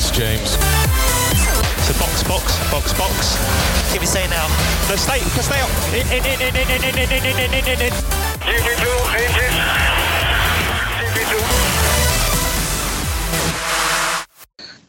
[0.00, 0.50] It's James.
[1.84, 3.36] So box, box, box, box.
[3.92, 4.48] Give me say now.
[4.88, 5.68] No, stay, stay up.
[5.92, 7.92] In, in, in, in, in, in, in, in, in, in, in, in.
[8.48, 8.86] GP2,
[9.20, 9.56] engine.
[11.00, 11.34] GP2.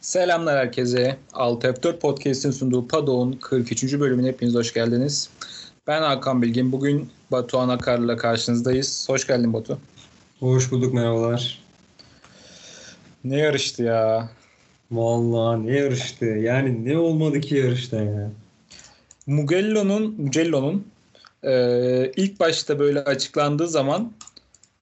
[0.02, 1.18] Selamlar herkese.
[1.34, 4.00] 6F4 Podcast'in sunduğu Padok'un 43.
[4.00, 5.30] bölümüne hepiniz hoş geldiniz.
[5.88, 6.72] Ben Hakan Bilgin.
[6.72, 9.10] Bugün Batuhan Akar'la karşınızdayız.
[9.10, 9.80] Hoş geldin Batu.
[10.40, 11.62] Hoş bulduk merhabalar.
[13.24, 14.30] Ne yarıştı ya.
[14.92, 16.26] Vallahi ne yarıştı.
[16.26, 18.32] Yani ne olmadı ki yarışta ya.
[19.28, 20.88] Mugello'nun Mugello'nun
[21.44, 24.12] e, ilk başta böyle açıklandığı zaman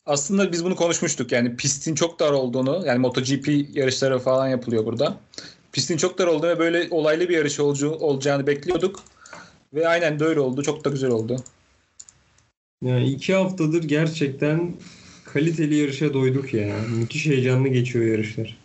[0.06, 1.32] aslında biz bunu konuşmuştuk.
[1.32, 5.18] Yani pistin çok dar olduğunu, yani MotoGP yarışları falan yapılıyor burada.
[5.72, 9.04] Pistin çok dar olduğunu ve böyle olaylı bir yarış olacağı, olacağını bekliyorduk.
[9.74, 10.64] Ve aynen de öyle oldu.
[10.64, 11.38] Çok da güzel oldu.
[12.84, 14.74] Yani iki haftadır gerçekten
[15.26, 16.76] kaliteli yarışa doyduk ya.
[17.00, 18.58] Müthiş heyecanlı geçiyor yarışlar.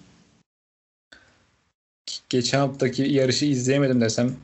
[2.34, 4.36] Geçen haftaki yarışı izleyemedim desem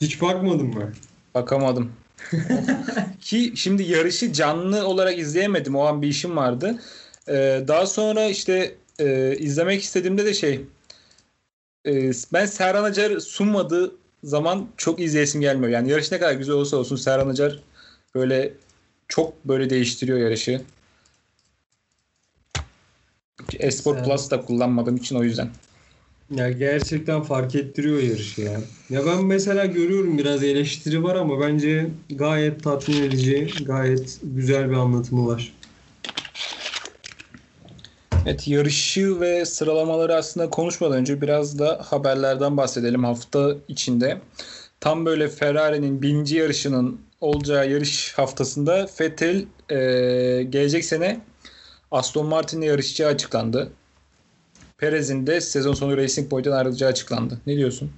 [0.00, 0.92] Hiç bakmadın mı?
[1.34, 1.92] bakamadım.
[3.20, 5.76] Ki şimdi yarışı canlı olarak izleyemedim.
[5.76, 6.78] O an bir işim vardı.
[7.28, 10.64] Ee, daha sonra işte e, izlemek istediğimde de şey
[11.86, 13.92] e, ben Serhan Acar sunmadığı
[14.24, 15.72] zaman çok izleyesim gelmiyor.
[15.72, 17.62] Yani yarış ne kadar güzel olsa olsun Serhan Acar
[18.14, 18.52] böyle
[19.08, 20.62] çok böyle değiştiriyor yarışı.
[23.58, 24.04] Esport.
[24.04, 25.50] Plus da kullanmadığım için o yüzden.
[26.30, 28.64] Ya gerçekten fark ettiriyor yarışı ya.
[28.88, 34.74] Ya ben mesela görüyorum biraz eleştiri var ama bence gayet tatmin edici, gayet güzel bir
[34.76, 35.60] anlatımı var.
[38.24, 44.20] Evet yarışı ve sıralamaları aslında konuşmadan önce biraz da haberlerden bahsedelim hafta içinde.
[44.80, 49.76] Tam böyle Ferrari'nin birinci yarışının olacağı yarış haftasında Vettel e,
[50.42, 51.20] gelecek sene
[51.90, 53.72] Aston Martin'le yarışacağı açıklandı.
[54.80, 57.38] Perez'in de sezon sonu Racing Point'ten ayrılacağı açıklandı.
[57.46, 57.90] Ne diyorsun?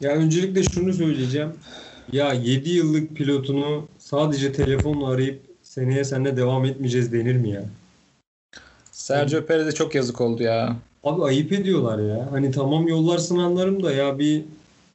[0.00, 1.52] Ya öncelikle şunu söyleyeceğim.
[2.12, 7.64] Ya 7 yıllık pilotunu sadece telefonla arayıp seneye seninle devam etmeyeceğiz denir mi ya?
[8.92, 10.76] Sergio Perez'e çok yazık oldu ya.
[11.04, 12.28] Abi ayıp ediyorlar ya.
[12.30, 14.42] Hani tamam yollarsın anlarım da ya bir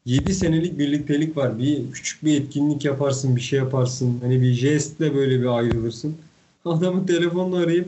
[0.06, 1.60] 7 senelik birliktelik var.
[1.60, 4.20] Bir küçük bir etkinlik yaparsın, bir şey yaparsın.
[4.22, 6.16] Hani bir jestle böyle bir ayrılırsın.
[6.66, 7.88] Adamı telefonla arayıp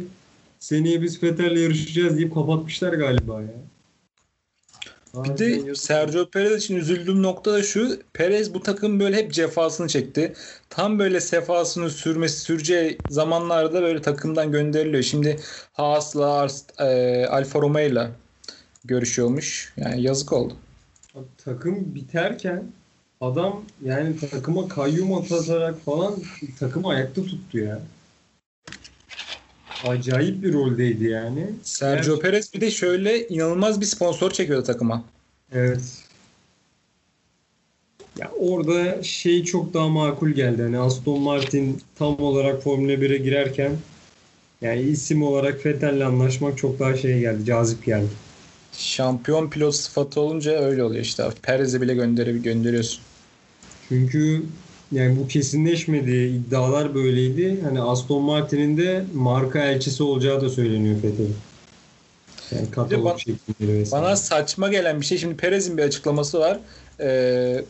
[0.61, 3.47] seneye biz Fethel'le yarışacağız deyip kapatmışlar galiba ya.
[5.16, 5.75] Bir de.
[5.75, 7.99] Sergio Perez için üzüldüğüm nokta da şu.
[8.13, 10.33] Perez bu takım böyle hep cefasını çekti.
[10.69, 15.03] Tam böyle sefasını sürmesi süreceği zamanlarda böyle takımdan gönderiliyor.
[15.03, 15.39] Şimdi
[15.73, 18.11] Haas'la Ars- e, Alfa Romeo'yla
[18.85, 19.73] görüşüyormuş.
[19.77, 20.53] Yani yazık oldu.
[21.16, 22.63] Abi takım biterken
[23.21, 26.16] adam yani takıma kayyum atarak falan
[26.59, 27.79] takımı ayakta tuttu ya.
[29.88, 31.50] Acayip bir roldeydi yani.
[31.64, 35.03] Sergio Gerçi- Perez bir de şöyle inanılmaz bir sponsor çekiyordu takıma.
[35.53, 35.81] Evet.
[38.19, 40.62] Ya orada şey çok daha makul geldi.
[40.62, 43.78] Hani Aston Martin tam olarak Formula 1'e girerken
[44.62, 48.09] yani isim olarak Vettel'le anlaşmak çok daha şey geldi, cazip geldi.
[48.74, 51.30] Şampiyon pilot sıfatı olunca öyle oluyor işte.
[51.42, 53.02] Perez'i bile gönderip gönderiyorsun.
[53.90, 54.44] Çünkü
[54.91, 56.12] yani bu kesinleşmedi.
[56.12, 57.62] iddialar böyleydi.
[57.63, 61.35] Hani Aston Martin'in de marka elçisi olacağı da söyleniyor Vettel'in.
[62.52, 64.03] Yani katalog şeklinde vesaire.
[64.03, 65.18] Bana saçma gelen bir şey.
[65.18, 66.59] Şimdi Perez'in bir açıklaması var.
[67.00, 67.66] Ee,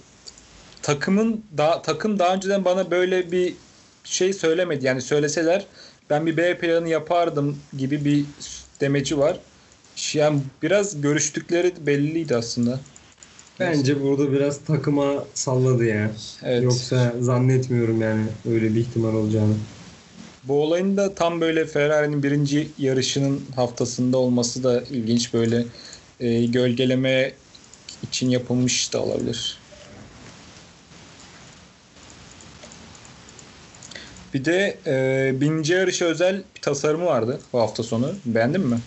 [0.82, 3.54] takımın da, takım daha önceden bana böyle bir
[4.04, 4.86] şey söylemedi.
[4.86, 5.66] Yani söyleseler
[6.10, 8.26] ben bir B planı yapardım gibi bir
[8.82, 9.40] demeci var.
[10.14, 12.80] Yani biraz görüştükleri belliydi aslında.
[13.60, 16.12] Bence burada biraz takıma salladı ya.
[16.44, 16.64] Evet.
[16.64, 19.54] Yoksa zannetmiyorum yani öyle bir ihtimal olacağını.
[20.44, 25.34] Bu olayın da tam böyle Ferrari'nin birinci yarışının haftasında olması da ilginç.
[25.34, 25.66] Böyle
[26.20, 27.32] e, gölgeleme
[28.04, 29.58] için yapılmış da olabilir.
[34.34, 38.16] Bir de e, bininci yarışa özel bir tasarımı vardı bu hafta sonu.
[38.26, 38.80] Beğendin mi?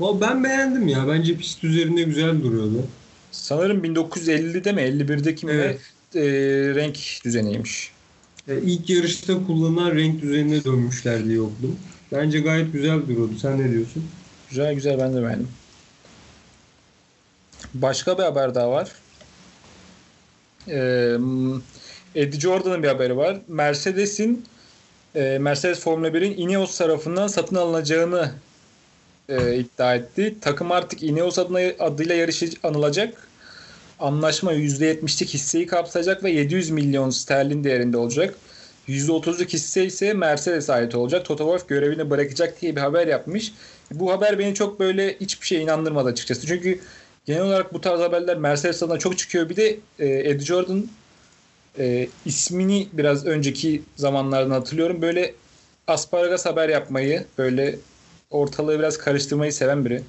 [0.00, 1.08] Ben beğendim ya.
[1.08, 2.86] Bence pist üzerinde güzel duruyordu.
[3.42, 5.80] Sanırım 1950'de mi 51'deki mi Evet.
[6.14, 6.20] e,
[6.74, 7.90] renk düzeniymiş.
[8.48, 11.78] E, ilk yarışta kullanılan renk düzenine dönmüşler diye okudum.
[12.12, 13.32] Bence gayet güzel duruyordu.
[13.42, 14.04] Sen ne diyorsun?
[14.50, 15.48] Güzel güzel ben de beğendim.
[17.74, 18.92] Başka bir haber daha var.
[20.68, 21.16] Ee,
[22.14, 23.40] Eddie Jordan'ın bir haberi var.
[23.48, 24.44] Mercedes'in
[25.14, 28.30] e, Mercedes Formula 1'in Ineos tarafından satın alınacağını
[29.28, 30.34] e, iddia etti.
[30.40, 33.28] Takım artık Ineos adına, adıyla yarışı anılacak.
[33.98, 38.34] Anlaşma %70'lik hisseyi kapsayacak ve 700 milyon sterlin değerinde olacak.
[38.88, 41.24] %30'luk hisse ise Mercedes'e ait olacak.
[41.24, 43.52] Toto Wolff görevini bırakacak diye bir haber yapmış.
[43.90, 46.46] Bu haber beni çok böyle hiçbir şeye inandırmadı açıkçası.
[46.46, 46.80] Çünkü
[47.26, 49.48] genel olarak bu tarz haberler Mercedes adına çok çıkıyor.
[49.48, 50.86] Bir de e, Ed Jordan
[51.78, 55.02] e, ismini biraz önceki zamanlardan hatırlıyorum.
[55.02, 55.34] Böyle
[55.86, 57.76] asparagas haber yapmayı, böyle
[58.30, 60.02] ortalığı biraz karıştırmayı seven biri.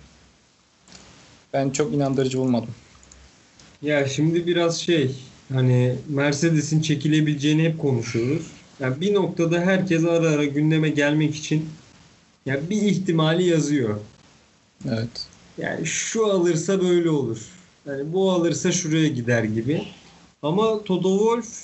[1.53, 2.69] Ben çok inandırıcı bulmadım.
[3.81, 5.15] Ya şimdi biraz şey
[5.53, 8.47] hani Mercedes'in çekilebileceğini hep konuşuyoruz.
[8.79, 11.69] Ya bir noktada herkes ara ara gündeme gelmek için
[12.45, 13.97] ya bir ihtimali yazıyor.
[14.87, 15.27] Evet.
[15.57, 17.37] Yani şu alırsa böyle olur.
[17.87, 19.87] Yani bu alırsa şuraya gider gibi.
[20.41, 21.63] Ama Toto Wolff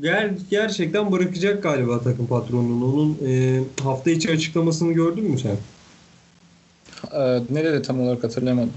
[0.00, 2.92] ger- gerçekten bırakacak galiba takım patronunu.
[2.92, 5.56] Onun e, hafta içi açıklamasını gördün mü sen?
[7.10, 8.72] Ee, ne dedi tam olarak hatırlayamadım.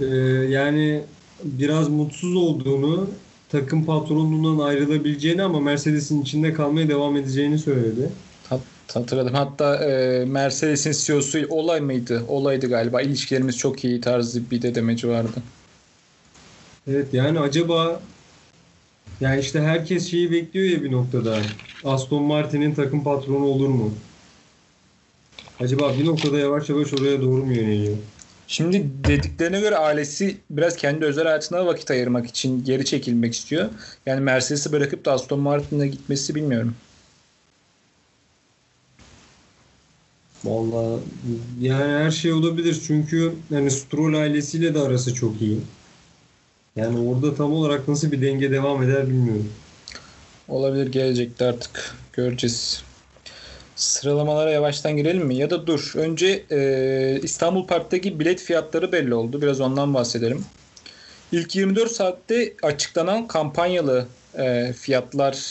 [0.00, 0.04] E,
[0.50, 1.10] yani
[1.44, 8.22] biraz mutsuz olduğunu, takım patronundan ayrılabileceğini ama Mercedes'in içinde kalmaya devam edeceğini söyledi.
[8.48, 9.34] Hat- hatırladım.
[9.34, 12.24] Hatta e, Mercedes'in CEO'su olay mıydı?
[12.28, 13.02] Olaydı galiba.
[13.02, 15.42] İlişkilerimiz çok iyi tarzı bir de demeci vardı.
[16.86, 18.10] Evet yani acaba
[19.20, 21.56] yani işte herkes şeyi bekliyor ya bir noktada.
[21.82, 24.09] Aston Martin'in takım patronu olur mu?
[25.60, 27.96] Acaba bir noktada yavaş yavaş oraya doğru mu yöneliyor?
[28.46, 33.70] Şimdi dediklerine göre ailesi biraz kendi özel hayatına vakit ayırmak için geri çekilmek istiyor.
[34.06, 36.74] Yani Mercedes'i bırakıp da Aston Martin'e gitmesi bilmiyorum.
[40.44, 41.00] Vallahi
[41.60, 45.60] yani her şey olabilir çünkü yani Stroll ailesiyle de arası çok iyi.
[46.76, 49.52] Yani orada tam olarak nasıl bir denge devam eder bilmiyorum.
[50.48, 52.82] Olabilir gelecekte artık göreceğiz.
[53.80, 55.36] Sıralamalara yavaştan girelim mi?
[55.36, 55.92] Ya da dur.
[55.96, 59.42] Önce e, İstanbul Park'taki bilet fiyatları belli oldu.
[59.42, 60.44] Biraz ondan bahsedelim.
[61.32, 64.06] İlk 24 saatte açıklanan kampanyalı
[64.38, 65.46] e, fiyatlardan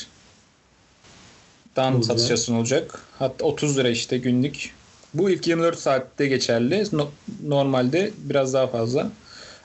[1.77, 2.05] Olacak.
[2.05, 2.99] satışa sunulacak.
[3.19, 4.75] Hatta 30 lira işte günlük.
[5.13, 6.83] Bu ilk 24 saatte geçerli.
[6.91, 7.11] No-
[7.43, 9.11] normalde biraz daha fazla.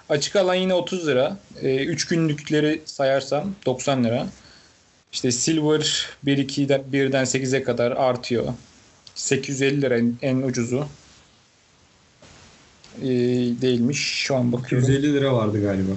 [0.09, 1.37] Açık alan yine 30 lira.
[1.63, 4.27] 3 günlükleri sayarsam 90 lira.
[5.15, 8.53] İşte Silver 1-2'den 1'den 8'e kadar artıyor.
[9.15, 10.87] 850 lira en, en ucuzu.
[13.03, 13.07] Ee,
[13.63, 13.99] değilmiş.
[13.99, 14.89] Şu an bakıyorum.
[14.89, 15.93] 250 lira vardı galiba.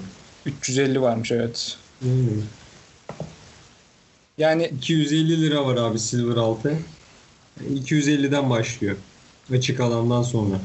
[0.46, 1.78] 350 varmış evet.
[2.00, 2.44] Hmm.
[4.38, 6.78] Yani 250 lira var abi Silver 6.
[7.74, 8.96] 250'den başlıyor.
[9.52, 10.60] Açık alandan sonra.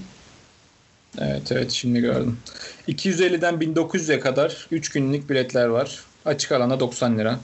[1.19, 2.38] evet evet şimdi gördüm.
[2.88, 6.05] 250'den 1900'e kadar 3 günlük biletler var.
[6.25, 7.40] Açık alana 90 lira.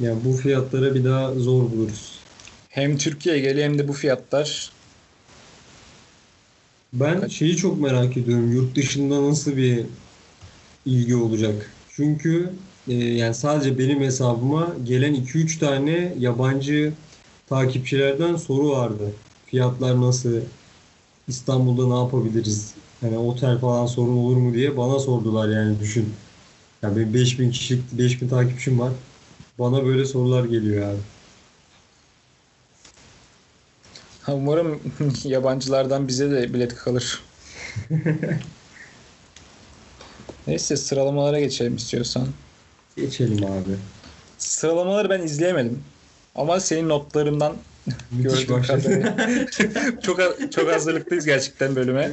[0.00, 2.18] Yani bu fiyatlara bir daha zor buluruz.
[2.68, 4.72] Hem Türkiye'ye geliyor hem de bu fiyatlar.
[6.92, 8.52] Ben şeyi çok merak ediyorum.
[8.52, 9.84] Yurt dışında nasıl bir
[10.86, 11.70] ilgi olacak?
[11.90, 12.50] Çünkü
[12.88, 16.92] e, yani sadece benim hesabıma gelen 2-3 tane yabancı
[17.48, 19.12] takipçilerden soru vardı.
[19.46, 20.32] Fiyatlar nasıl?
[21.28, 22.74] İstanbul'da ne yapabiliriz?
[23.00, 26.08] Hani otel falan sorun olur mu diye bana sordular yani düşün.
[26.82, 28.92] Yani benim 5000 kişilik 5000 takipçim var.
[29.58, 30.98] Bana böyle sorular geliyor abi.
[34.22, 34.80] Ha, Umarım
[35.24, 37.22] yabancılardan bize de bilet kalır.
[40.46, 42.28] Neyse sıralamalara geçelim istiyorsan.
[42.96, 43.76] Geçelim abi.
[44.38, 45.82] Sıralamaları ben izleyemedim.
[46.34, 47.56] Ama senin notlarından
[48.10, 49.16] Müthiş gördüğüm kadarıyla
[50.02, 50.20] çok
[50.52, 52.10] çok hazırlıklıyız gerçekten bölüme.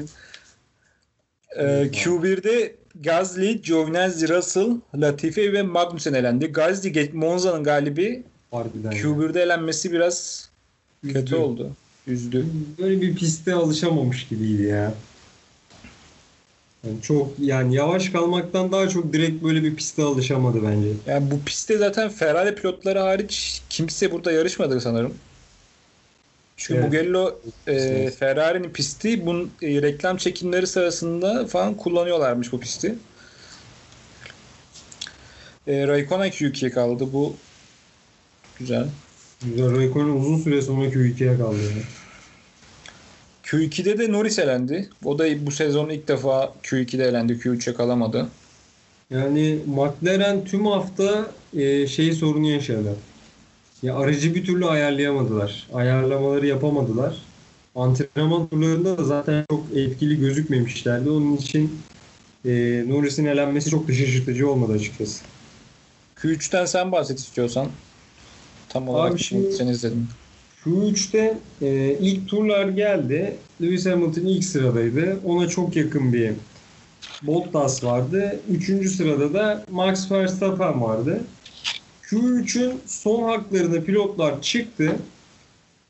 [1.58, 6.46] Ee, Q1'de Gasly, Giovinazzi, Russell, Latifi ve Magnussen elendi.
[6.46, 8.92] Ge- Monza'nın galibi Harbiden.
[8.92, 8.98] ya.
[9.02, 10.50] Q1'de elenmesi biraz
[11.04, 11.36] kötü Üzdü.
[11.36, 11.70] oldu.
[12.08, 12.46] Üzdü.
[12.80, 14.94] Böyle bir piste alışamamış gibiydi ya.
[16.88, 20.88] Yani çok yani yavaş kalmaktan daha çok direkt böyle bir piste alışamadı bence.
[21.08, 25.14] Yani bu pistte zaten Ferrari pilotları hariç kimse burada yarışmadı sanırım.
[26.58, 26.86] Çünkü Evet.
[26.86, 27.36] Mugello
[27.68, 28.12] e.
[28.12, 32.96] Ferrari'nin pisti bunun e, reklam çekimleri sırasında falan kullanıyorlarmış bu pisti.
[35.68, 37.14] E, Raikkonen Q2'ye kaldı.
[37.14, 37.36] Bu
[38.60, 38.88] güzel.
[39.46, 41.58] Güzel Raikkonen uzun süre sonra Q2'ye kaldı.
[41.62, 41.82] Yani.
[43.44, 44.90] Q2'de de Norris elendi.
[45.04, 47.34] O da bu sezon ilk defa Q2'de elendi.
[47.34, 48.28] Q3'e kalamadı.
[49.10, 52.96] Yani McLaren tüm hafta e, şey sorunu yaşadı.
[53.84, 55.68] Ya aracı bir türlü ayarlayamadılar.
[55.74, 57.16] Ayarlamaları yapamadılar.
[57.76, 61.10] Antrenman turlarında da zaten çok etkili gözükmemişlerdi.
[61.10, 61.80] Onun için
[62.46, 65.24] e, Norris'in elenmesi çok da şaşırtıcı olmadı açıkçası.
[66.18, 67.68] Q3'ten sen bahset istiyorsan.
[68.70, 70.08] Tam olarak Abi şimdi sen izledin.
[70.64, 73.36] Q3'te e, ilk turlar geldi.
[73.62, 75.20] Lewis Hamilton ilk sıradaydı.
[75.26, 76.32] Ona çok yakın bir
[77.22, 78.40] Bottas vardı.
[78.50, 81.22] Üçüncü sırada da Max Verstappen vardı.
[82.10, 84.96] Q3'ün son haklarını pilotlar çıktı.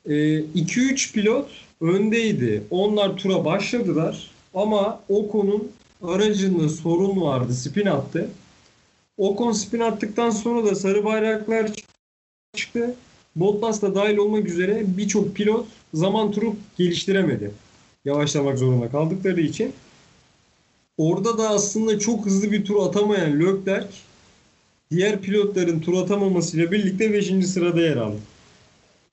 [0.07, 1.50] 2-3 pilot
[1.81, 2.63] öndeydi.
[2.69, 5.72] Onlar tura başladılar ama Ocon'un
[6.03, 7.53] aracında sorun vardı.
[7.53, 8.29] Spin attı.
[9.17, 11.72] Ocon spin attıktan sonra da sarı bayraklar
[12.55, 12.95] çıktı.
[13.36, 17.51] Bottas da dahil olmak üzere birçok pilot zaman turu geliştiremedi.
[18.05, 19.74] Yavaşlamak zorunda kaldıkları için.
[20.98, 23.88] Orada da aslında çok hızlı bir tur atamayan Leclerc
[24.92, 27.48] diğer pilotların tur atamamasıyla birlikte 5.
[27.48, 28.18] sırada yer aldı.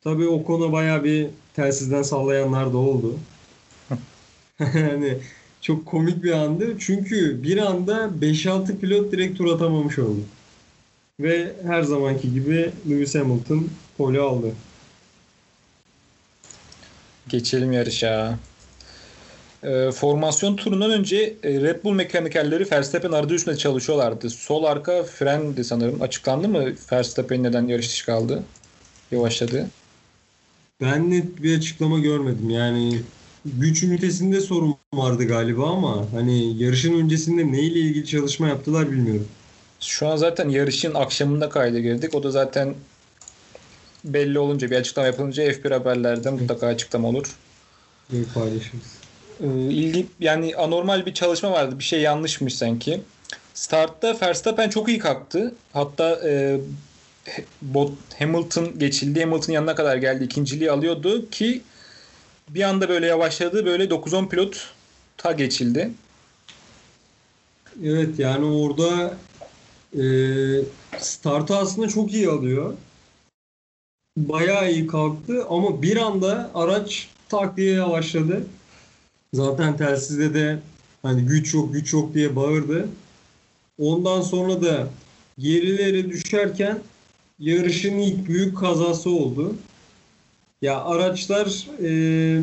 [0.05, 3.19] Tabii o konu bayağı bir telsizden sallayanlar da oldu.
[4.59, 5.19] yani
[5.61, 6.77] çok komik bir andı.
[6.79, 10.21] Çünkü bir anda 5-6 pilot direkt tur atamamış oldu.
[11.21, 14.53] Ve her zamanki gibi Lewis Hamilton pole aldı.
[17.29, 18.39] Geçelim yarışa.
[19.63, 24.31] E, formasyon turundan önce e, Red Bull mekanikerleri Verstappen aracı üstünde çalışıyorlardı.
[24.31, 26.03] Sol arka frendi sanırım.
[26.03, 28.43] Açıklandı mı Verstappen neden yarış dışı kaldı?
[29.13, 29.69] Yavaşladı.
[30.81, 32.51] Ben net bir açıklama görmedim.
[32.51, 33.01] Yani
[33.45, 39.29] güç ünitesinde sorun vardı galiba ama hani yarışın öncesinde neyle ilgili çalışma yaptılar bilmiyorum.
[39.81, 42.15] Şu an zaten yarışın akşamında kayda girdik.
[42.15, 42.75] O da zaten
[44.05, 47.37] belli olunca bir açıklama yapılınca F1 haberlerde mutlaka açıklama olur.
[48.13, 49.02] Bir paylaşırız.
[49.41, 51.79] Ee, ilgi yani anormal bir çalışma vardı.
[51.79, 53.01] Bir şey yanlışmış sanki.
[53.55, 55.55] Startta Verstappen çok iyi kalktı.
[55.73, 56.61] Hatta e,
[57.63, 59.21] bot Hamilton geçildi.
[59.21, 60.25] Hamilton yanına kadar geldi.
[60.25, 61.63] ikinciliği alıyordu ki
[62.49, 63.67] bir anda böyle yavaşladı.
[63.67, 64.71] Böyle 9-10 pilot
[65.17, 65.91] ta geçildi.
[67.85, 69.15] Evet yani orada
[69.99, 70.05] e,
[70.99, 72.75] startı aslında çok iyi alıyor.
[74.17, 78.47] Bayağı iyi kalktı ama bir anda araç tak diye yavaşladı.
[79.33, 80.59] Zaten telsizde de
[81.03, 82.89] hani güç yok güç yok diye bağırdı.
[83.79, 84.89] Ondan sonra da
[85.39, 86.79] gerilere düşerken
[87.39, 89.57] yarışın ilk büyük kazası oldu.
[90.63, 92.43] Ya araçlar e,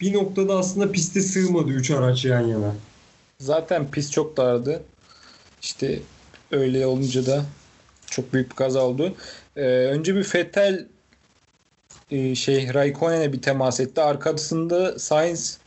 [0.00, 2.74] bir noktada aslında piste sığmadı 3 araç yan yana.
[3.38, 4.82] Zaten pist çok dardı.
[5.62, 6.00] İşte
[6.50, 7.44] öyle olunca da
[8.06, 9.14] çok büyük bir kaza oldu.
[9.56, 10.86] Ee, önce bir Vettel
[12.10, 14.00] e, şey Raikkonen'e bir temas etti.
[14.00, 15.58] Arkasında Sainz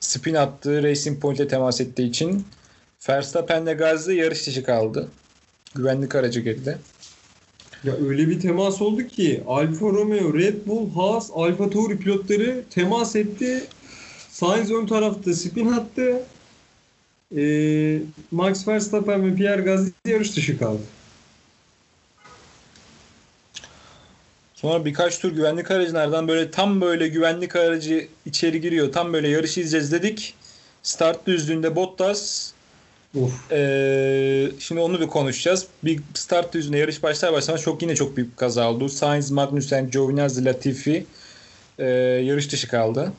[0.00, 0.82] spin attı.
[0.82, 2.44] Racing Point'e temas ettiği için
[3.08, 5.08] Verstappen de Gazze yarış dışı kaldı.
[5.74, 6.78] Güvenlik aracı geride.
[7.84, 13.16] Ya öyle bir temas oldu ki Alfa Romeo, Red Bull, Haas, Alfa Tauri pilotları temas
[13.16, 13.64] etti.
[14.30, 16.22] Sainz ön tarafta spin attı.
[17.36, 17.98] Ee,
[18.30, 20.82] Max Verstappen ve Pierre Gasly yarış dışı kaldı.
[24.60, 28.92] Sonra birkaç tur güvenlik aracılardan böyle tam böyle güvenlik aracı içeri giriyor.
[28.92, 30.34] Tam böyle yarış izleyeceğiz dedik.
[30.82, 32.52] Start düzlüğünde Bottas
[33.20, 33.52] Of.
[33.52, 35.66] Ee, şimdi onu bir konuşacağız.
[35.84, 38.88] Bir start düzlüğünde yarış başlar başlamaz çok yine çok büyük bir kaza oldu.
[38.88, 41.06] Sainz, Magnussen, Giovinazzi, Latifi
[41.78, 41.84] e,
[42.24, 43.12] yarış dışı kaldı.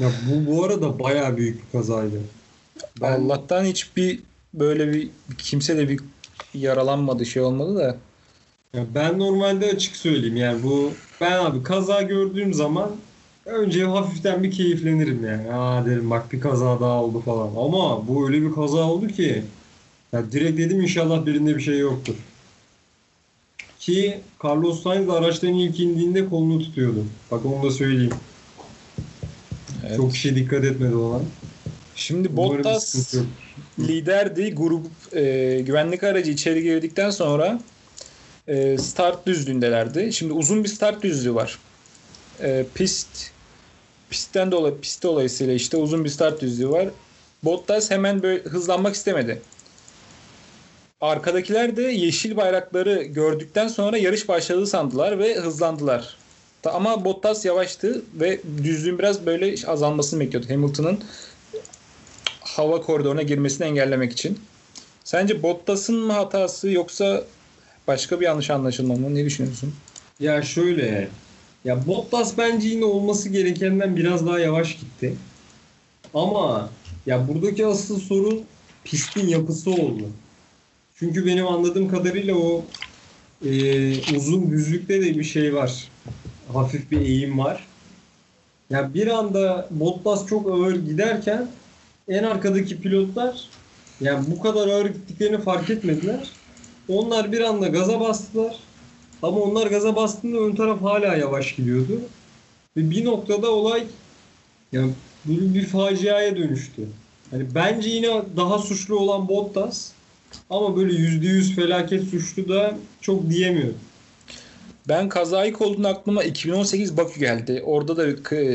[0.00, 2.20] Ya bu bu arada bayağı büyük bir kazaydı.
[3.00, 4.20] Ben- Allah'tan hiçbir
[4.54, 5.08] böyle bir
[5.38, 6.00] kimse de bir
[6.54, 7.96] yaralanmadı şey olmadı da.
[8.74, 12.90] Ya ben normalde açık söyleyeyim yani bu ben abi kaza gördüğüm zaman
[13.46, 15.52] önce hafiften bir keyiflenirim yani.
[15.52, 17.48] Aa derim bak bir kaza daha oldu falan.
[17.48, 19.42] Ama bu öyle bir kaza oldu ki
[20.12, 22.14] ya direkt dedim inşallah birinde bir şey yoktur.
[23.80, 27.04] Ki Carlos Sainz araçtan ilk indiğinde kolunu tutuyordu.
[27.30, 28.14] Bak onu da söyleyeyim.
[29.86, 29.96] Evet.
[29.96, 31.20] Çok kişi dikkat etmedi ona.
[31.96, 33.14] Şimdi Bottas
[33.78, 34.54] liderdi.
[34.54, 37.60] Grup e, güvenlik aracı içeri girdikten sonra
[38.48, 40.12] e, start düzlüğündelerdi.
[40.12, 41.58] Şimdi uzun bir start düzlüğü var.
[42.42, 43.30] E, pist
[44.10, 46.88] pistten dolayı pist dolayısıyla işte uzun bir start düzlüğü var.
[47.44, 49.42] Bottas hemen böyle hızlanmak istemedi.
[51.00, 56.16] Arkadakiler de yeşil bayrakları gördükten sonra yarış başladığı sandılar ve hızlandılar.
[56.64, 60.50] Ama Bottas yavaştı ve düzlüğün biraz böyle azalmasını bekliyordu.
[60.50, 61.00] Hamilton'ın
[62.40, 64.40] hava koridoruna girmesini engellemek için.
[65.04, 67.24] Sence Bottas'ın mı hatası yoksa
[67.88, 69.14] başka bir yanlış anlaşılma mı?
[69.14, 69.74] Ne düşünüyorsun?
[70.20, 71.08] Ya şöyle
[71.64, 75.14] ya Bottas bence yine olması gerekenden biraz daha yavaş gitti.
[76.14, 76.70] Ama
[77.06, 78.44] ya buradaki asıl sorun
[78.84, 80.08] pistin yapısı oldu.
[80.98, 82.64] Çünkü benim anladığım kadarıyla o
[83.44, 85.88] e, uzun düzlükte de bir şey var.
[86.52, 87.66] Hafif bir eğim var.
[88.70, 91.48] Ya bir anda Bottas çok ağır giderken
[92.08, 93.48] en arkadaki pilotlar
[94.00, 96.30] yani bu kadar ağır gittiklerini fark etmediler.
[96.88, 98.56] Onlar bir anda gaza bastılar.
[99.22, 102.00] Ama onlar gaza bastığında ön taraf hala yavaş gidiyordu.
[102.76, 103.84] Ve bir noktada olay
[104.72, 104.92] yani
[105.24, 106.82] böyle bir faciaya dönüştü.
[107.30, 109.90] Hani bence yine daha suçlu olan Bottas
[110.50, 113.78] ama böyle yüzde yüz felaket suçlu da çok diyemiyorum.
[114.88, 117.62] Ben kaza ilk aklıma 2018 Bakü geldi.
[117.66, 118.10] Orada da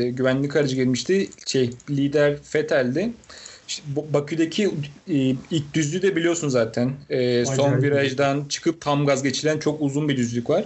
[0.08, 1.28] güvenlik aracı gelmişti.
[1.46, 3.12] Şey lider Fetel'di.
[3.70, 4.70] İşte Bakü'deki
[5.08, 5.14] e,
[5.50, 6.92] ilk düzlüğü de biliyorsun zaten.
[7.10, 10.64] E, son virajdan çıkıp tam gaz geçilen çok uzun bir düzlük var.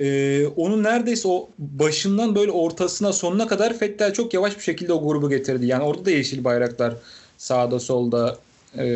[0.00, 5.08] E, onun neredeyse o başından böyle ortasına sonuna kadar Fettel çok yavaş bir şekilde o
[5.08, 5.66] grubu getirdi.
[5.66, 6.94] Yani orada da yeşil bayraklar
[7.38, 8.38] sağda solda
[8.78, 8.86] e,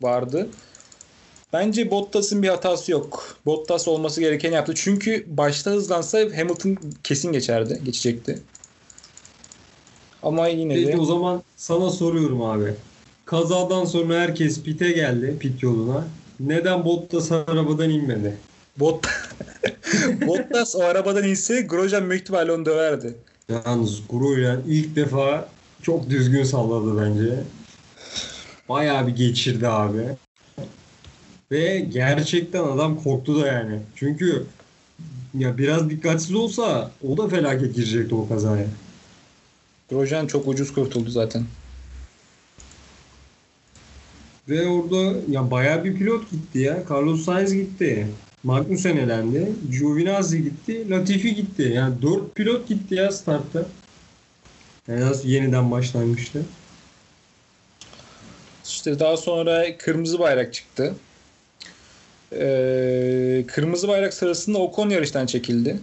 [0.00, 0.48] vardı.
[1.52, 3.36] Bence Bottas'ın bir hatası yok.
[3.46, 4.72] Bottas olması gerekeni yaptı.
[4.76, 8.38] Çünkü başta hızlansa Hamilton kesin geçerdi, geçecekti.
[10.26, 12.74] Ama yine Peki de o zaman sana soruyorum abi.
[13.24, 16.04] Kazadan sonra herkes pite geldi, pit yoluna.
[16.40, 18.36] Neden Bottas arabadan inmedi?
[18.76, 19.06] Bot
[20.26, 23.14] Bottas o arabadan inse Grosjean büyük ihtimalle onu döverdi.
[23.48, 25.48] Yalnız Grosjean ilk defa
[25.82, 27.34] çok düzgün salladı bence.
[28.68, 30.02] Bayağı bir geçirdi abi.
[31.50, 33.78] Ve gerçekten adam korktu da yani.
[33.96, 34.46] Çünkü
[35.38, 38.66] ya biraz dikkatsiz olsa o da felaket girecekti o kazaya.
[39.90, 41.44] Grosjean çok ucuz kurtuldu zaten.
[44.48, 46.82] Ve orada ya bayağı bir pilot gitti ya.
[46.90, 48.06] Carlos Sainz gitti.
[48.42, 49.52] Magnussen elendi.
[49.70, 50.90] Giovinazzi gitti.
[50.90, 51.72] Latifi gitti.
[51.74, 53.66] Yani dört pilot gitti ya startta.
[54.88, 56.42] Yani nasıl yeniden başlanmıştı.
[58.64, 60.94] İşte daha sonra kırmızı bayrak çıktı.
[62.32, 65.80] Ee, kırmızı bayrak sırasında Ocon yarıştan çekildi.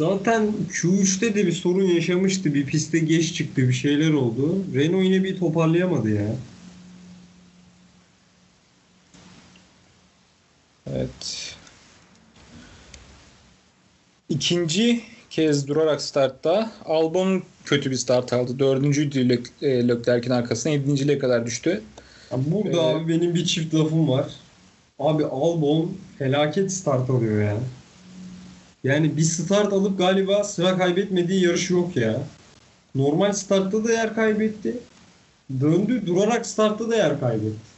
[0.00, 2.54] Zaten Q3'te de bir sorun yaşamıştı.
[2.54, 3.68] Bir piste geç çıktı.
[3.68, 4.64] Bir şeyler oldu.
[4.74, 6.34] Renault yine bir toparlayamadı ya.
[10.86, 11.54] Evet.
[14.28, 18.58] İkinci kez durarak startta Albon kötü bir start aldı.
[18.58, 20.72] Dördüncüydü Lec- Leclerc'in arkasına.
[20.72, 21.82] Yedinciliğe kadar düştü.
[22.32, 24.26] Ya burada Ee, abi benim bir çift lafım var.
[24.98, 27.56] Abi Albon felaket start alıyor ya.
[28.84, 32.22] Yani bir start alıp galiba sıra kaybetmediği yarış yok ya.
[32.94, 34.76] Normal startta da yer kaybetti.
[35.60, 37.70] Döndü durarak startta da yer kaybetti.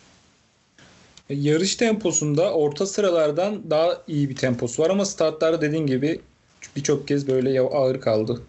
[1.30, 6.20] E, Yarış temposunda orta sıralardan daha iyi bir temposu var ama startlarda dediğin gibi
[6.76, 8.42] birçok kez böyle ağır kaldı.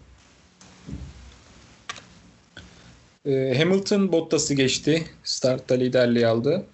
[3.26, 5.06] E, Hamilton Bottas'ı geçti.
[5.24, 6.66] Startta liderliği aldı.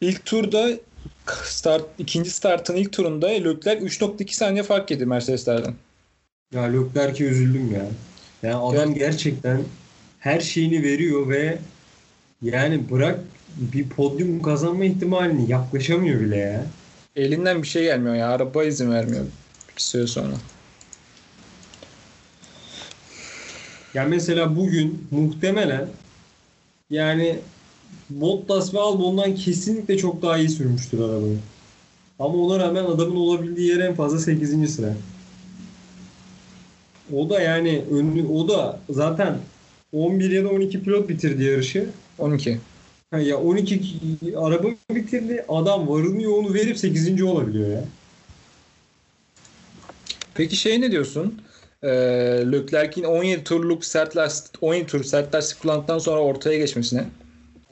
[0.00, 0.70] İlk turda
[1.44, 5.74] start ikinci startın ilk turunda Leclerc 3.2 saniye fark yedi Mercedes'lerden.
[6.52, 7.86] Ya Leclerc'e üzüldüm ya.
[8.42, 9.62] Yani adam gerçekten
[10.20, 11.58] her şeyini veriyor ve
[12.42, 13.18] yani bırak
[13.56, 16.66] bir podyum kazanma ihtimalini yaklaşamıyor bile ya.
[17.16, 18.28] Elinden bir şey gelmiyor ya.
[18.28, 19.24] Araba izin vermiyor
[19.76, 20.34] bir süre sonra.
[23.94, 25.88] Yani mesela bugün muhtemelen
[26.90, 27.38] yani
[28.10, 31.38] Bottas ve Albon'dan kesinlikle çok daha iyi sürmüştür arabayı.
[32.18, 34.74] Ama ona rağmen adamın olabildiği yer en fazla 8.
[34.74, 34.94] sıra.
[37.12, 39.38] O da yani önlü, o da zaten
[39.92, 41.90] 11 ya da 12 pilot bitirdi yarışı.
[42.18, 42.60] 12.
[43.10, 43.80] Ha ya 12
[44.36, 45.44] araba bitirdi.
[45.48, 47.22] Adam varını yoğunu verip 8.
[47.22, 47.84] olabiliyor ya.
[50.34, 51.40] Peki şey ne diyorsun?
[51.82, 51.88] Ee,
[52.52, 57.04] Leclerc'in 17 turluk sert lastik 17 tur sert lastik kullandıktan sonra ortaya geçmesine.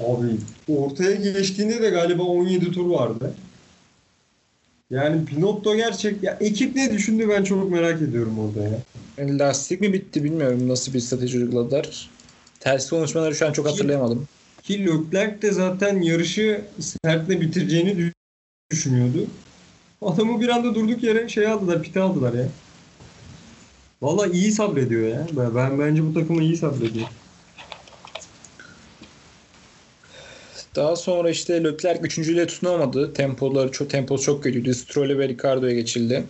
[0.06, 0.36] Abi
[0.68, 3.34] ortaya geçtiğinde de galiba 17 tur vardı.
[4.90, 8.78] Yani Pinotto gerçek ya ekip ne düşündü ben çok merak ediyorum orada ya.
[9.18, 12.10] Yani lastik mi bitti bilmiyorum nasıl bir strateji uyguladılar.
[12.60, 14.28] Ters konuşmaları şu an çok hatırlayamadım.
[14.62, 18.12] Ki Leclerc de zaten yarışı sertle bitireceğini dü-
[18.70, 19.26] düşünüyordu.
[20.02, 22.48] Adamı bir anda durduk yere şey aldılar, pite aldılar ya.
[24.02, 25.26] Valla iyi sabrediyor ya.
[25.36, 27.06] Ben, ben bence bu takımı iyi sabrediyor.
[30.76, 33.12] Daha sonra işte Leclerc üçüncüyle tutunamadı.
[33.14, 34.74] Tempoları çok temposu çok kötüydü.
[34.74, 36.24] Stroll'e ve Ricardo'ya geçildi.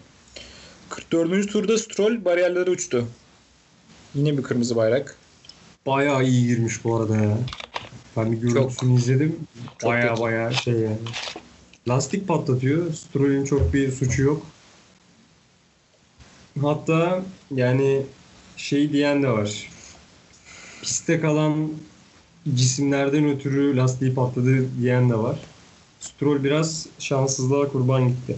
[0.89, 1.53] 44.
[1.53, 3.07] turda Stroll bariyerlere uçtu.
[4.15, 5.17] Yine bir kırmızı bayrak.
[5.87, 7.39] Bayağı iyi girmiş bu arada ya.
[8.17, 9.37] Ben bir görüntüsünü izledim.
[9.79, 10.21] Çok Bayağı kötü.
[10.23, 10.97] bayağı şey yani.
[11.89, 12.95] Lastik patlatıyor.
[12.95, 14.47] Stroll'ün çok bir suçu yok.
[16.63, 17.23] Hatta
[17.55, 18.03] yani
[18.57, 19.71] şey diyen de var.
[20.83, 21.73] Piste kalan
[22.55, 25.39] cisimlerden ötürü lastiği patladı diyen de var.
[26.01, 28.37] Stroll biraz şanssızlığa kurban gitti.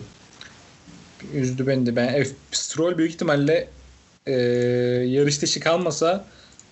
[1.34, 1.96] Üzdü beni de.
[1.96, 3.68] Ben F Stroll büyük ihtimalle
[4.26, 4.32] e,
[5.06, 6.24] yarış dışı kalmasa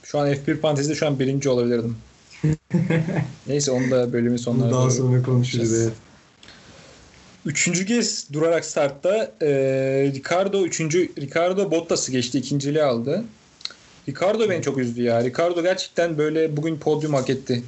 [0.03, 1.97] şu an F1 fantezide şu an birinci olabilirdim.
[3.47, 5.73] Neyse onu da bölümün sonlarına daha sonra konuşuruz.
[5.75, 5.93] Evet.
[7.47, 9.49] Üçüncü kez durarak startta e,
[10.15, 12.39] Ricardo üçüncü Ricardo Bottas'ı geçti.
[12.39, 13.25] ikinciliği aldı.
[14.09, 15.25] Ricardo beni çok üzdü ya.
[15.25, 17.63] Ricardo gerçekten böyle bugün podyum hak etti.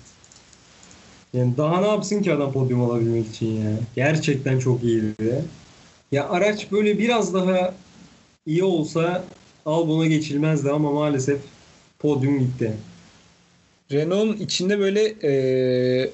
[1.34, 3.70] Yani daha ne yapsın ki adam podyum alabilmek için ya.
[3.96, 5.44] Gerçekten çok iyiydi.
[6.12, 7.74] Ya araç böyle biraz daha
[8.46, 9.24] iyi olsa
[9.66, 11.40] Albon'a geçilmezdi ama maalesef
[11.98, 12.72] podyum gitti.
[13.92, 16.10] Renault'un içinde böyle eee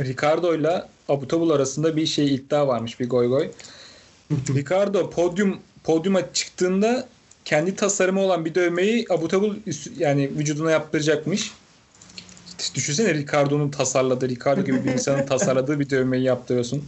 [0.00, 3.50] Ricardo ile Abutabul arasında bir şey iddia varmış bir goy goy.
[4.54, 7.08] Ricardo podyum podyuma çıktığında
[7.44, 11.52] kendi tasarımı olan bir dövmeyi Abutabul üst- yani vücuduna yaptıracakmış.
[12.74, 16.84] Düşünsene Ricardo'nun tasarladığı, Ricardo gibi bir insanın tasarladığı bir dövmeyi yaptırıyorsun.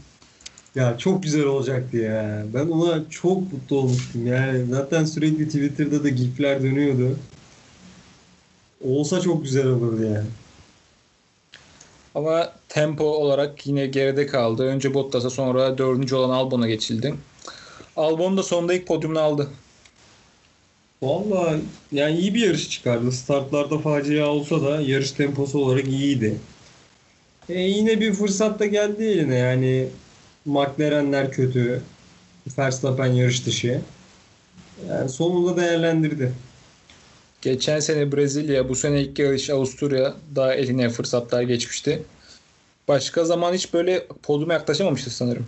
[0.75, 2.45] Ya çok güzel olacaktı ya.
[2.55, 4.27] Ben ona çok mutlu olmuştum.
[4.27, 7.17] Yani zaten sürekli Twitter'da da gifler dönüyordu.
[8.85, 10.27] Olsa çok güzel olurdu yani.
[12.15, 14.63] Ama tempo olarak yine geride kaldı.
[14.65, 17.15] Önce Bottas'a sonra dördüncü olan Albon'a geçildi.
[17.97, 19.49] Albon da sonunda ilk podyumunu aldı.
[21.03, 21.61] Vallahi
[21.93, 23.13] yani iyi bir yarış çıkardı.
[23.13, 26.37] Startlarda facia olsa da yarış temposu olarak iyiydi.
[27.49, 29.89] E yine bir fırsat da geldi eline yani
[30.45, 31.83] McLaren'ler kötü.
[32.59, 33.81] Verstappen yarış dışı.
[34.89, 36.33] Yani sonunda değerlendirdi.
[37.43, 42.03] Geçen sene Brezilya, bu sene ilk yarış Avusturya daha eline fırsatlar geçmişti.
[42.89, 45.47] Başka zaman hiç böyle podyuma yaklaşamamıştı sanırım.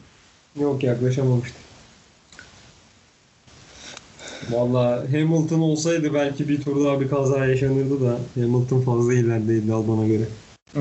[0.60, 1.67] Yok yaklaşamamıştı.
[4.50, 10.06] Vallahi Hamilton olsaydı belki bir tur daha bir kaza yaşanırdı da Hamilton fazla ilerideydi Albon'a
[10.06, 10.24] göre.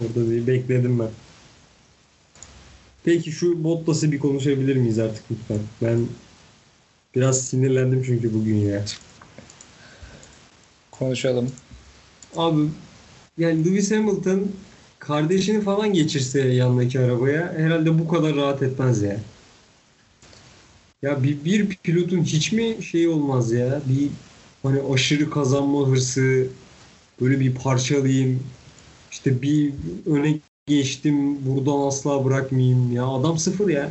[0.00, 1.08] Orada bir bekledim ben.
[3.04, 5.58] Peki şu Bottas'ı bir konuşabilir miyiz artık lütfen?
[5.82, 6.06] Ben
[7.14, 8.84] biraz sinirlendim çünkü bugün ya.
[10.90, 11.50] Konuşalım.
[12.36, 12.62] Abi
[13.38, 14.46] yani Lewis Hamilton
[14.98, 19.16] kardeşini falan geçirse yanındaki arabaya herhalde bu kadar rahat etmez ya.
[21.02, 23.80] Ya bir, bir pilotun hiç mi şey olmaz ya?
[23.88, 24.08] Bir
[24.62, 26.46] hani aşırı kazanma hırsı
[27.20, 28.42] böyle bir parçalayayım
[29.10, 29.72] işte bir
[30.06, 33.90] öne geçtim buradan asla bırakmayayım ya adam sıfır ya.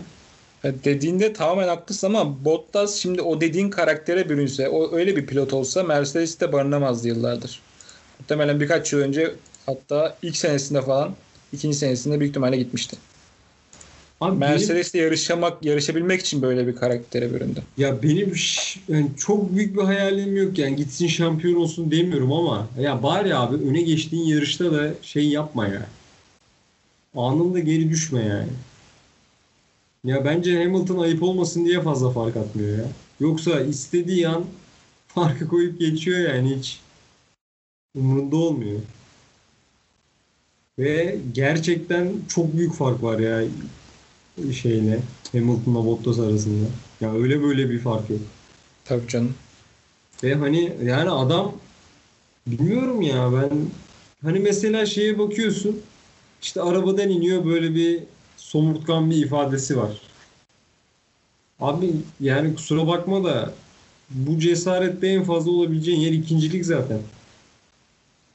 [0.63, 5.83] Dediğinde tamamen haklısın ama Bottas şimdi o dediğin karaktere bürünse, o öyle bir pilot olsa
[5.83, 7.61] Mercedes'te barınamazdı yıllardır.
[8.19, 11.15] Muhtemelen birkaç yıl önce hatta ilk senesinde falan,
[11.53, 12.97] ikinci senesinde büyük ihtimalle gitmişti.
[14.21, 17.61] Abi benim- Mercedes'le yarışamak, yarışabilmek için böyle bir karaktere büründü.
[17.77, 18.33] Ya benim
[18.87, 23.55] yani çok büyük bir hayalim yok yani gitsin şampiyon olsun demiyorum ama ya bari abi
[23.55, 25.87] öne geçtiğin yarışta da şey yapma ya.
[27.15, 28.49] Anında geri düşme yani.
[30.03, 32.85] Ya bence Hamilton ayıp olmasın diye fazla fark atmıyor ya.
[33.19, 34.45] Yoksa istediği an
[35.07, 36.79] farkı koyup geçiyor yani hiç
[37.95, 38.79] umurunda olmuyor.
[40.79, 43.43] Ve gerçekten çok büyük fark var ya
[44.53, 44.99] şeyle
[45.31, 46.65] Hamilton'la Bottas arasında.
[47.01, 48.19] Ya öyle böyle bir fark yok.
[48.85, 49.33] Tabii canım.
[50.23, 51.55] Ve hani yani adam
[52.47, 53.49] bilmiyorum ya ben
[54.23, 55.81] hani mesela şeye bakıyorsun
[56.41, 58.03] işte arabadan iniyor böyle bir
[58.37, 60.01] somurtkan bir ifadesi var.
[61.59, 63.53] Abi yani kusura bakma da
[64.09, 66.99] bu cesarette en fazla olabileceğin yer ikincilik zaten.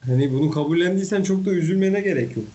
[0.01, 2.47] Hani bunu kabullendiysen çok da üzülmene gerek yok.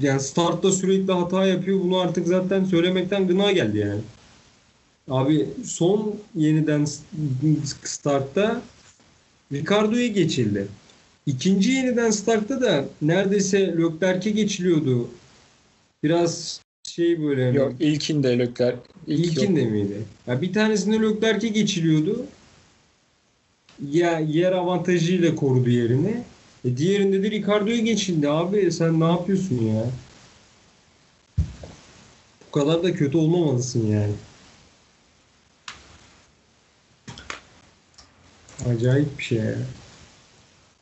[0.00, 1.80] Yani startta sürekli hata yapıyor.
[1.80, 4.00] Bunu artık zaten söylemekten gına geldi yani.
[5.10, 6.86] Abi son yeniden
[7.84, 8.62] startta
[9.52, 10.68] Ricardo'ya geçildi.
[11.26, 15.08] İkinci yeniden startta da neredeyse Leclerc'e geçiliyordu.
[16.02, 18.78] Biraz şey böyle hani- Yok ilkinde Leclerc.
[19.06, 19.36] ilk yok.
[19.36, 19.96] İlkinde miydi?
[20.26, 22.26] Ya bir tanesinde Leclerc'e geçiliyordu.
[23.92, 26.22] Ya yer avantajıyla korudu yerini.
[26.64, 28.28] E diğerinde de Ricardo'ya geçildi.
[28.28, 29.84] Abi sen ne yapıyorsun ya?
[32.46, 34.12] Bu kadar da kötü olmamalısın yani.
[38.66, 39.54] Acayip bir şey ya.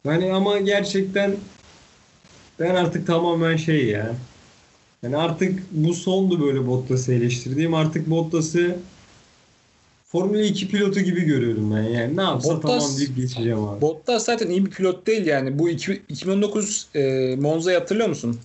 [0.05, 1.37] Yani ama gerçekten
[2.61, 4.15] ben artık tamamen şey ya.
[5.03, 7.75] Yani artık bu sondu böyle Bottas'ı eleştirdiğim.
[7.75, 8.77] Artık Bottas'ı
[10.21, 11.83] Formula 2 pilotu gibi görüyorum ben.
[11.83, 13.81] Yani ne yapsa Bottas- tamam deyip geçeceğim abi.
[13.81, 15.59] Bottas zaten iyi bir pilot değil yani.
[15.59, 18.41] Bu iki- 2019 e, Monza'yı hatırlıyor musun?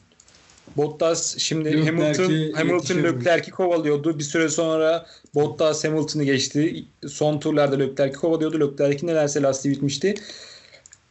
[0.77, 1.91] Bottas şimdi Leclerc'e
[2.23, 3.03] Hamilton Hamilton.
[3.03, 4.19] Leclerc'i kovalıyordu.
[4.19, 5.05] Bir süre sonra
[5.35, 6.85] Bottas Hamilton'ı geçti.
[7.07, 8.59] Son turlarda Leclerc'i kovalıyordu.
[8.59, 10.15] Leclerc'in nelerse lastiği bitmişti.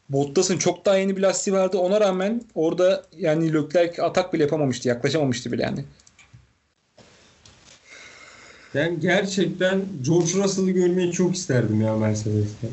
[0.08, 1.78] Bottas'ın çok daha yeni bir lastiği vardı.
[1.78, 4.88] Ona rağmen orada yani Leclerc atak bile yapamamıştı.
[4.88, 5.84] Yaklaşamamıştı bile yani.
[8.74, 12.68] Ben gerçekten George Russell'ı görmeyi çok isterdim ya Mercedes'te.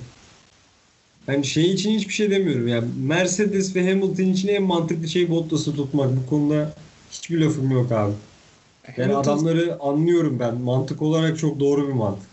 [1.27, 2.83] Yani şey için hiçbir şey demiyorum ya.
[3.03, 6.09] Mercedes ve Hamilton için en mantıklı şey Bottas'ı tutmak.
[6.17, 6.73] Bu konuda
[7.11, 8.13] hiçbir lafım yok abi.
[8.97, 10.55] Yani adamları anlıyorum ben.
[10.55, 12.29] Mantık olarak çok doğru bir mantık.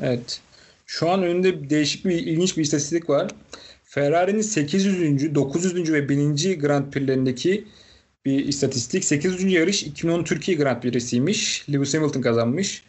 [0.00, 0.40] Evet.
[0.86, 3.30] Şu an önünde değişik bir ilginç bir istatistik var.
[3.84, 5.34] Ferrari'nin 800.
[5.34, 5.92] 900.
[5.92, 6.60] ve 1000.
[6.60, 7.64] Grand Prix'lerindeki
[8.24, 9.04] bir istatistik.
[9.04, 9.52] 800.
[9.52, 11.66] yarış 2010 Türkiye Grand Prix'siymiş.
[11.72, 12.82] Lewis Hamilton kazanmış.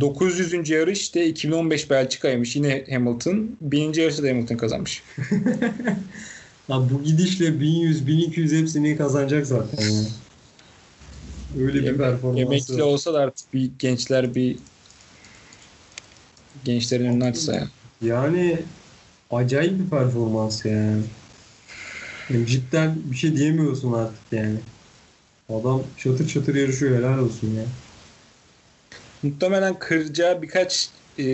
[0.00, 0.70] 900.
[0.70, 2.56] yarış da 2015 Belçika'ymış.
[2.56, 3.50] Yine Hamilton.
[3.60, 3.92] 1000.
[3.92, 5.02] yarışta da Hamilton kazanmış.
[6.70, 9.84] Lan bu gidişle 1100, 1200 hepsini kazanacak zaten.
[11.60, 14.56] Öyle bir performansı Emekli olsa da artık bir gençler bir
[16.64, 17.68] gençlerin önünü açsa ya.
[18.02, 18.58] Yani
[19.30, 21.02] acayip bir performans yani.
[22.30, 24.58] Yani cidden bir şey diyemiyorsun artık yani.
[25.50, 27.64] Adam çatır çatır yarışıyor helal olsun ya.
[29.22, 31.24] Muhtemelen kıracağı birkaç e,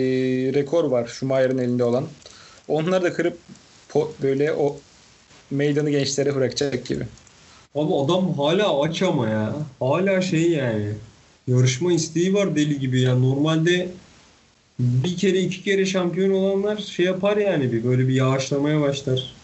[0.53, 2.05] rekor var Schumacher'ın elinde olan.
[2.67, 3.37] Onları da kırıp
[3.89, 4.77] po- böyle o
[5.51, 7.03] meydanı gençlere bırakacak gibi.
[7.75, 9.55] Abi adam hala aç ama ya.
[9.79, 10.93] Hala şey yani.
[11.47, 13.15] Yarışma isteği var deli gibi ya.
[13.15, 13.87] Normalde
[14.79, 19.42] bir kere iki kere şampiyon olanlar şey yapar yani bir böyle bir yavaşlamaya başlar.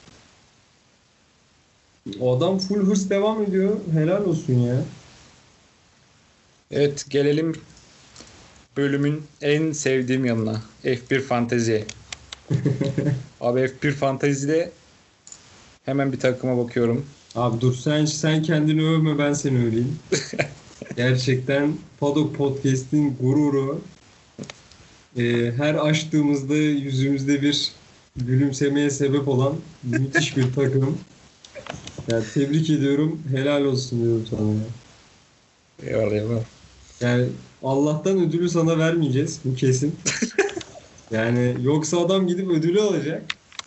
[2.19, 3.78] O adam full hırs devam ediyor.
[3.93, 4.82] Helal olsun ya.
[6.72, 7.56] Evet gelelim
[8.78, 10.62] bölümün en sevdiğim yanına.
[10.84, 11.86] F1 Fantezi'ye.
[13.41, 14.72] Abi F1 Fantezi'de
[15.86, 17.06] hemen bir takıma bakıyorum.
[17.36, 20.00] Abi dur sen sen kendini övme ben seni öveyim.
[20.95, 23.82] Gerçekten Paddock Podcast'in gururu.
[25.17, 27.72] Ee, her açtığımızda yüzümüzde bir
[28.15, 30.98] gülümsemeye sebep olan müthiş bir takım.
[32.07, 33.21] Yani tebrik ediyorum.
[33.31, 34.41] Helal olsun diyorum sana.
[34.41, 34.65] ya.
[35.83, 36.43] Eyvallah eyvallah.
[37.01, 37.25] Yani
[37.63, 39.39] Allah'tan ödülü sana vermeyeceğiz.
[39.45, 39.95] Bu kesin.
[41.12, 43.23] Yani yoksa adam gidip ödülü alacak.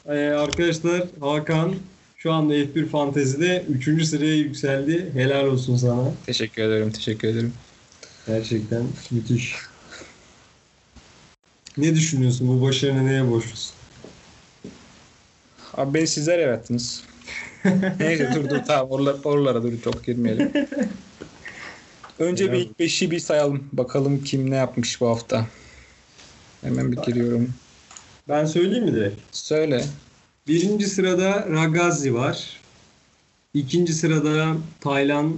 [0.07, 1.75] Ee, arkadaşlar Hakan
[2.16, 4.07] şu anda F1 Fantezi'de 3.
[4.07, 5.11] sıraya yükseldi.
[5.14, 6.12] Helal olsun sana.
[6.27, 7.53] Teşekkür ederim, teşekkür ederim.
[8.27, 9.55] Gerçekten müthiş.
[11.77, 12.49] Ne düşünüyorsun?
[12.49, 13.75] Bu başarına neye borçlusun?
[15.75, 17.03] Abi beni sizler yarattınız.
[18.01, 20.53] Neyse dur dur tamam oralara, oralara dur çok girmeyelim.
[22.18, 23.64] Önce bir ilk beşi bir sayalım.
[23.72, 25.46] Bakalım kim ne yapmış bu hafta.
[26.61, 27.53] Hemen bir giriyorum.
[28.29, 29.20] Ben söyleyeyim mi direkt?
[29.33, 29.85] Söyle.
[30.48, 32.61] Birinci sırada Ragazzi var.
[33.55, 35.37] İkinci sırada Taylan.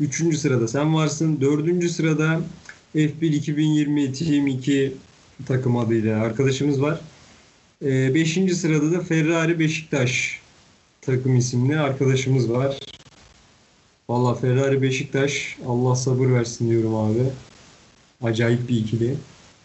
[0.00, 1.40] Üçüncü sırada sen varsın.
[1.40, 2.40] Dördüncü sırada
[2.94, 4.92] F1 2020 Team 2
[5.46, 7.00] takım adıyla arkadaşımız var.
[7.82, 10.40] Ee, beşinci sırada da Ferrari Beşiktaş
[11.06, 12.78] takım isimli arkadaşımız var.
[14.08, 17.22] Valla Ferrari Beşiktaş Allah sabır versin diyorum abi.
[18.22, 19.16] Acayip bir ikili.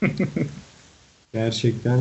[1.34, 2.00] Gerçekten.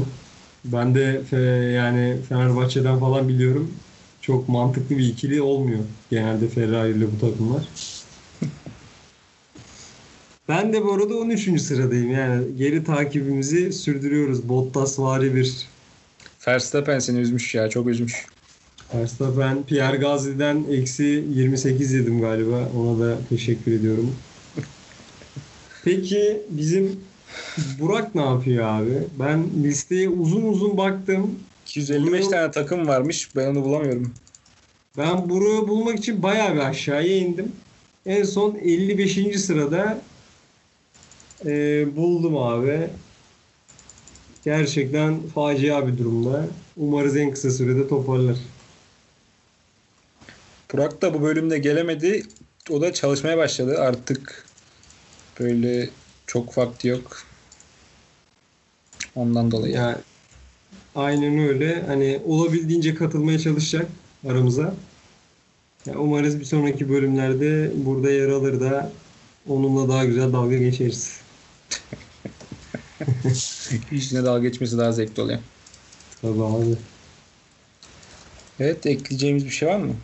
[0.65, 3.73] Ben de fe- yani Fenerbahçe'den falan biliyorum.
[4.21, 7.63] Çok mantıklı bir ikili olmuyor genelde Ferrari ile bu takımlar.
[10.49, 11.63] Ben de bu arada 13.
[11.63, 12.11] sıradayım.
[12.11, 14.49] Yani geri takibimizi sürdürüyoruz.
[14.49, 15.67] Bottas vari bir
[16.49, 18.27] Verstappen seni üzmüş ya çok üzmüş.
[18.95, 22.69] Verstappen Pierre Gasly'den eksi 28 yedim galiba.
[22.79, 24.15] Ona da teşekkür ediyorum.
[25.85, 27.01] Peki bizim
[27.81, 28.93] Burak ne yapıyor abi?
[29.19, 31.39] Ben listeye uzun uzun baktım.
[31.67, 34.15] 255 tane takım varmış ben onu bulamıyorum.
[34.99, 37.53] Ben Burak'ı bulmak için bayağı bir aşağıya indim.
[38.07, 39.41] En son 55.
[39.41, 39.99] sırada
[41.47, 42.89] e, buldum abi.
[44.45, 46.47] Gerçekten facia bir durumda.
[46.77, 48.37] Umarız en kısa sürede toparlar.
[50.73, 52.23] Burak da bu bölümde gelemedi.
[52.71, 53.81] O da çalışmaya başladı.
[53.81, 54.47] Artık
[55.41, 55.91] böyle
[56.27, 57.23] çok vakti yok.
[59.15, 59.75] Ondan dolayı.
[59.75, 59.97] Yani
[60.95, 61.83] aynen öyle.
[61.87, 63.87] Hani olabildiğince katılmaya çalışacak
[64.29, 64.75] aramıza.
[65.87, 68.93] Ya umarız bir sonraki bölümlerde burada yer alır da
[69.49, 71.21] onunla daha güzel dalga geçeriz.
[73.91, 75.39] Yüzüne dalga geçmesi daha zevkli oluyor.
[76.23, 76.77] Tabii abi.
[78.61, 79.95] Evet ekleyeceğimiz bir şey var mı?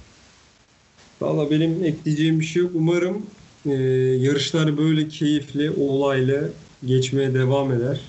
[1.21, 2.71] Valla benim ekleyeceğim bir şey yok.
[2.75, 3.27] Umarım
[3.67, 3.73] e,
[4.21, 6.53] yarışlar böyle keyifli, olaylı
[6.87, 8.01] geçmeye devam eder.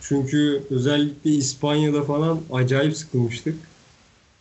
[0.00, 3.56] Çünkü özellikle İspanya'da falan acayip sıkılmıştık.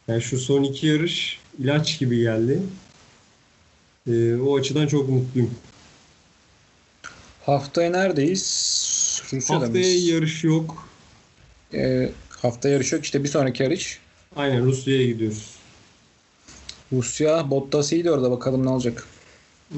[0.08, 2.60] Yani şu son iki yarış ilaç gibi geldi.
[4.08, 5.52] E, o açıdan çok mutluyum.
[7.46, 8.44] Haftaya neredeyiz?
[9.34, 10.08] Rusya'da Haftaya mıyız?
[10.08, 10.88] yarış yok.
[11.74, 14.00] Ee, hafta yarış yok işte bir sonraki yarış.
[14.36, 15.53] Aynen Rusya'ya gidiyoruz.
[16.94, 19.08] Rusya Bottas iyiydi orada bakalım ne olacak.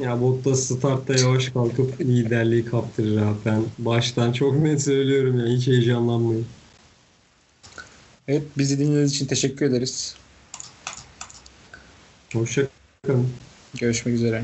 [0.02, 3.38] Ya Bottas startta yavaş kalkıp liderliği kaptırır abi.
[3.46, 5.56] Ben baştan çok net söylüyorum ya.
[5.56, 6.46] Hiç heyecanlanmayın.
[8.28, 10.16] Evet bizi dinlediğiniz için teşekkür ederiz.
[12.34, 12.68] Hoşça
[13.08, 13.30] kalın.
[13.80, 14.44] Görüşmek üzere.